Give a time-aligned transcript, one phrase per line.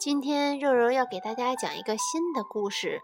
[0.00, 3.02] 今天肉肉要给大家讲一个新的故事，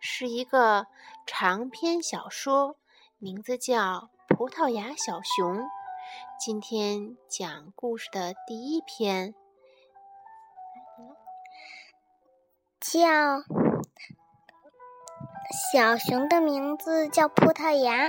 [0.00, 0.86] 是一个
[1.26, 2.76] 长篇小说，
[3.18, 3.76] 名字叫
[4.34, 5.58] 《葡萄牙小熊》。
[6.40, 9.34] 今天讲故事的第一篇，
[12.80, 13.42] 叫
[15.70, 18.08] 小熊的名字叫葡萄牙。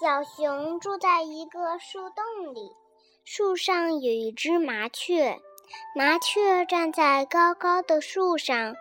[0.00, 2.72] 小熊住在一个树洞里，
[3.24, 5.40] 树上有一只麻雀。
[5.94, 8.76] 麻雀站在高高的树上，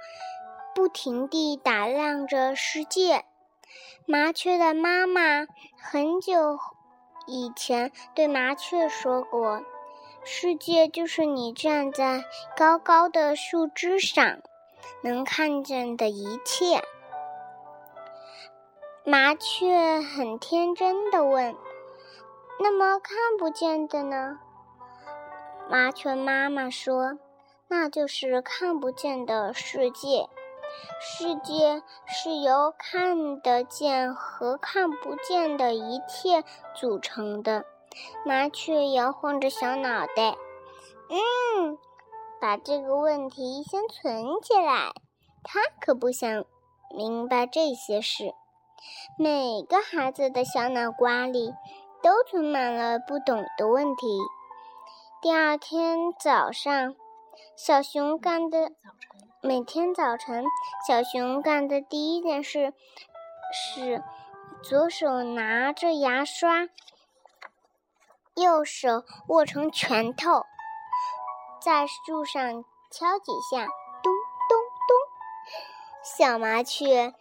[0.73, 3.25] 不停地打量着世界。
[4.05, 5.47] 麻雀的妈妈
[5.81, 6.59] 很久
[7.25, 9.63] 以前对麻雀说过
[10.23, 12.23] ：“世界就是你站在
[12.55, 14.39] 高高的树枝上
[15.01, 16.83] 能看见的一切。”
[19.03, 21.55] 麻雀很天真的问
[22.61, 24.39] ：“那么看不见的呢？”
[25.67, 27.17] 麻雀妈妈说
[27.67, 30.29] ：“那就是看不见的世界。
[30.99, 36.43] 世界是由看得见和看不见的一切
[36.75, 37.65] 组成的。”
[38.25, 40.35] 麻雀摇晃着小脑袋
[41.09, 41.77] ，“嗯，
[42.39, 44.91] 把这个问题先存起来。
[45.43, 46.45] 他可不想
[46.95, 48.33] 明白这些事。
[49.17, 51.53] 每个孩子的小脑瓜里
[52.03, 54.05] 都存满了不懂的问题。”
[55.21, 56.95] 第二天早上，
[57.55, 58.71] 小熊干的
[59.41, 60.43] 每天早晨，
[60.87, 62.73] 小熊干的第一件事
[63.51, 64.03] 是
[64.61, 66.67] 左手拿着牙刷，
[68.35, 70.45] 右手握成拳头，
[71.59, 73.65] 在树上敲几下，
[74.03, 74.13] 咚
[74.47, 74.57] 咚
[74.87, 74.97] 咚。
[76.03, 77.13] 小麻雀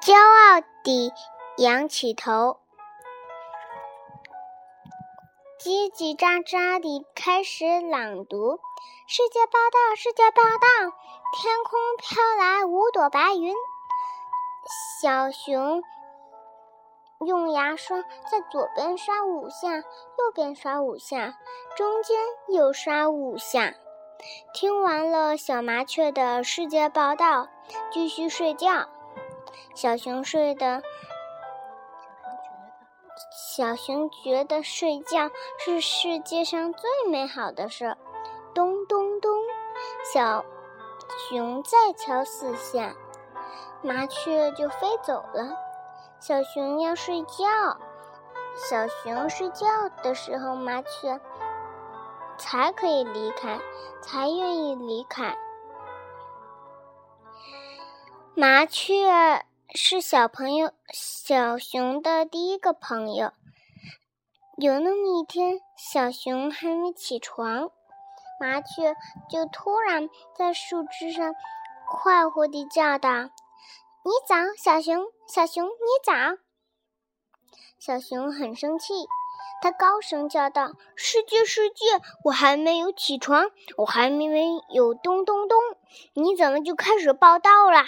[0.00, 1.12] 骄傲地
[1.56, 2.60] 仰起头。
[5.58, 8.60] 叽叽喳喳地开始朗读
[9.08, 10.96] ：“世界报道，世界报道，
[11.34, 13.52] 天空飘来五朵白云。”
[15.02, 15.82] 小熊
[17.26, 21.36] 用牙刷在左边刷五下，右边刷五下，
[21.76, 23.74] 中间又刷五下。
[24.54, 27.48] 听完了小麻雀的世界报道，
[27.90, 28.88] 继续睡觉。
[29.74, 30.84] 小熊睡得。
[33.58, 37.96] 小熊觉得睡觉是世界上最美好的事。
[38.54, 39.32] 咚咚咚，
[40.14, 40.44] 小
[41.28, 42.94] 熊再敲四下，
[43.82, 45.56] 麻雀就飞走了。
[46.20, 47.48] 小熊要睡觉，
[48.54, 49.66] 小熊睡觉
[50.04, 51.20] 的时候，麻雀
[52.38, 53.58] 才可以离开，
[54.00, 55.36] 才愿意离开。
[58.36, 63.32] 麻雀是小朋友小熊的第一个朋友。
[64.56, 67.70] 有那么一天，小熊还没起床，
[68.40, 68.96] 麻雀
[69.30, 71.34] 就突然在树枝上
[71.86, 73.10] 快活地叫道
[74.04, 75.70] ：“你早，小熊，小熊，你
[76.02, 76.12] 早！”
[77.78, 79.06] 小熊很生气，
[79.60, 81.84] 它高声叫道：“世界，世界，
[82.24, 84.24] 我还没有起床，我还没
[84.70, 85.58] 有咚咚咚，
[86.14, 87.84] 你怎么就开始报道了？”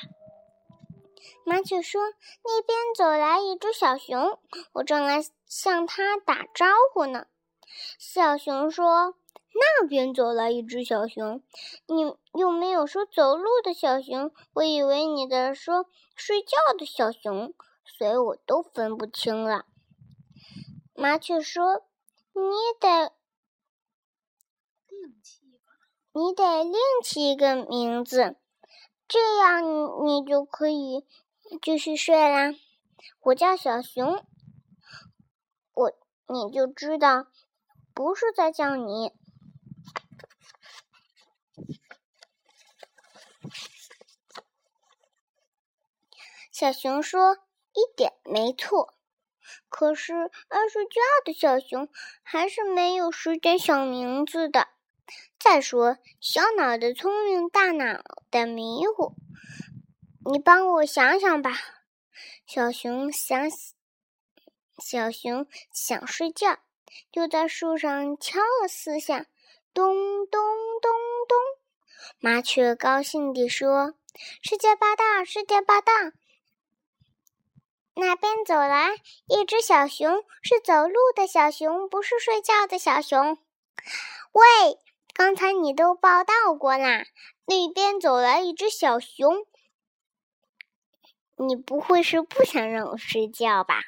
[1.44, 2.02] 麻雀说
[2.44, 4.38] ：“那边走来一只小熊，
[4.72, 7.26] 我正来向它打招呼呢。”
[7.98, 9.14] 小熊说
[9.54, 11.42] ：“那边走来一只小熊，
[11.86, 17.54] 你又没有说走路的小熊，我以为你在说睡觉的小熊，
[17.84, 19.66] 所以我都分不清了。”
[20.94, 21.84] 麻雀说
[22.34, 22.42] ：“你
[22.78, 23.12] 得
[24.88, 25.40] 另起，
[26.12, 28.36] 你得另起一个名字，
[29.10, 31.04] 这样你就可以。”
[31.60, 32.54] 继续睡啦！
[33.18, 34.24] 我叫小熊，
[35.74, 35.92] 我
[36.28, 37.26] 你就知道
[37.92, 39.12] 不是在叫你。
[46.52, 47.38] 小熊说
[47.74, 48.94] ：“一点没错。”
[49.68, 51.88] 可是爱睡觉的小熊
[52.22, 54.68] 还是没有时间想名字的。
[55.38, 59.14] 再说，小脑袋聪明，大脑袋迷糊。
[60.30, 61.52] 你帮我想想吧，
[62.46, 63.48] 小熊想，
[64.78, 66.58] 小熊想睡觉，
[67.10, 69.26] 就在树上敲了四下，
[69.72, 69.94] 咚
[70.26, 70.40] 咚
[70.82, 70.92] 咚
[71.28, 71.38] 咚。
[72.18, 73.94] 麻雀高兴地说
[74.42, 75.92] ：“世界报道，世界报道，
[77.94, 78.96] 那边走来
[79.26, 83.38] 一只小熊，是走路的小熊，不是睡觉的小熊。”
[84.32, 84.78] 喂，
[85.14, 87.04] 刚才你都报道过啦，
[87.46, 89.44] 那边走来一只小熊。
[91.36, 93.82] 你不会是不想让我睡觉吧？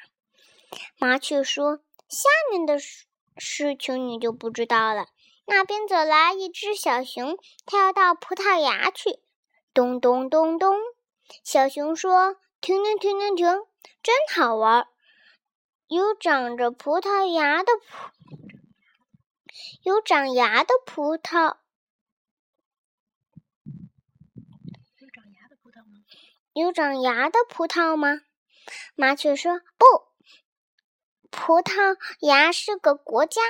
[0.97, 1.79] 麻雀说
[2.09, 3.05] ：“下面的事
[3.37, 5.07] 事情你就不知道了。
[5.45, 9.19] 那边走来一只小熊，它要到葡萄牙去。
[9.73, 10.75] 咚咚咚咚，
[11.43, 13.45] 小熊说：“停停停停停，
[14.01, 14.87] 真好玩！
[15.87, 18.42] 有长着葡萄牙的葡，
[19.83, 21.57] 有长牙的葡萄。
[24.99, 26.03] 有长牙的葡萄吗？
[26.53, 28.21] 有长牙的葡萄吗？”
[28.95, 29.85] 麻雀说：“不，
[31.29, 33.41] 葡萄牙是个国家，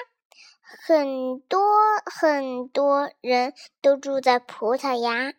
[0.62, 1.62] 很多
[2.06, 5.34] 很多人都住在葡萄牙。”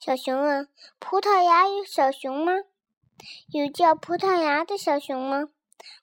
[0.00, 0.68] 小熊问
[0.98, 2.52] ：“葡萄牙有小熊吗？
[3.52, 5.48] 有叫葡萄牙的小熊吗？”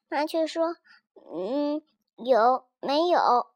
[0.10, 0.78] 麻雀说
[1.36, 1.82] ：“嗯，
[2.16, 3.52] 有没有？”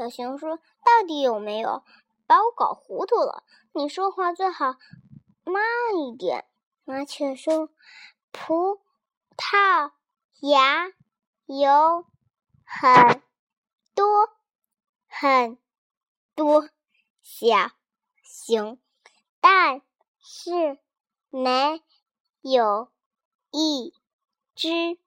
[0.00, 1.84] 小熊说：“到底有没有？
[2.26, 3.44] 把我搞糊涂了。
[3.72, 4.76] 你说话最好
[5.44, 5.62] 慢
[5.98, 6.46] 一点。”
[6.84, 7.68] 麻雀说
[8.32, 8.80] ：“葡
[9.36, 9.92] 萄
[10.40, 10.86] 牙
[11.44, 12.06] 有
[12.64, 13.22] 很
[13.94, 14.30] 多
[15.06, 15.58] 很
[16.34, 16.70] 多
[17.20, 17.72] 小
[18.22, 18.80] 熊，
[19.42, 19.82] 但
[20.18, 20.78] 是
[21.28, 21.82] 没
[22.40, 22.90] 有
[23.50, 23.92] 一
[24.54, 24.98] 只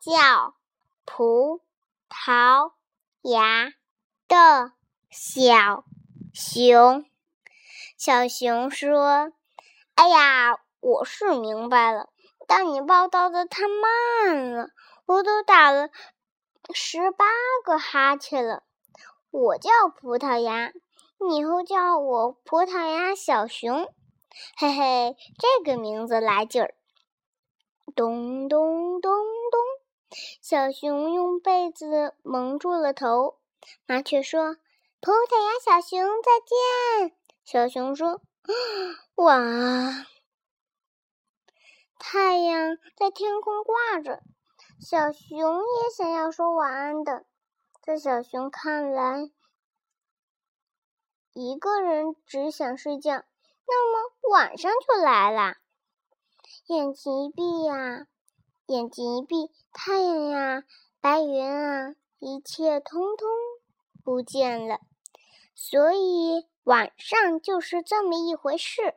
[0.00, 0.54] 叫
[1.06, 1.62] 葡
[2.10, 2.74] 萄
[3.22, 3.72] 牙
[4.28, 4.72] 的
[5.10, 5.84] 小
[6.32, 7.04] 熊。”
[7.96, 9.32] 小熊说
[9.96, 12.10] ：“哎呀！”我是明白了，
[12.46, 14.68] 但你报道的太慢了，
[15.06, 15.88] 我都打了
[16.74, 17.24] 十八
[17.64, 18.64] 个哈欠了。
[19.30, 20.74] 我叫葡萄牙，
[21.26, 23.90] 你以后叫我葡萄牙小熊，
[24.58, 26.74] 嘿嘿，这个名字来劲儿。
[27.96, 29.60] 咚咚咚咚，
[30.42, 33.38] 小熊用被子蒙住了头。
[33.86, 34.56] 麻雀说
[35.00, 38.22] ：“葡萄牙小熊再见。”小熊说
[39.16, 40.06] ：“哇。”
[41.98, 44.22] 太阳在天空挂着，
[44.80, 47.24] 小熊也想要说晚安的。
[47.82, 49.30] 在小熊看来，
[51.32, 53.24] 一个人只想睡觉，
[53.66, 55.56] 那么晚上就来啦。
[56.66, 58.06] 眼睛一闭呀，
[58.66, 60.64] 眼睛一闭，太阳呀，
[61.00, 63.28] 白云啊，一切通通
[64.04, 64.78] 不见了。
[65.54, 68.94] 所以晚上就是这么一回事。